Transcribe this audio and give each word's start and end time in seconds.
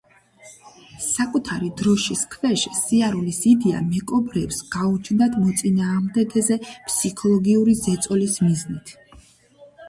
საკუთარი 1.07 1.67
დროშის 1.81 2.23
ქვეშ 2.31 2.63
სიარულის 2.77 3.41
იდეა 3.51 3.81
მეკობრეებს 3.89 4.63
გაუჩნდათ 4.77 5.37
მოწინააღმდეგეზე 5.45 6.59
ფსიქოლოგიური 6.89 7.79
ზეწოლის 7.85 8.41
მიზნით. 8.49 8.97